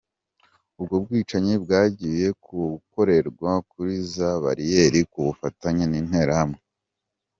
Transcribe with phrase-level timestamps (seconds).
[0.79, 2.25] Ubwo bwicanyi bwagiye
[2.69, 6.59] bukorerwa kuri za bariyeri ku bufatanye n’interahamwe.